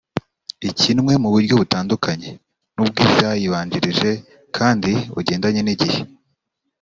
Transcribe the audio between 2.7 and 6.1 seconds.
n’ubw’izayibanjirije kandi bugendanye n’igihe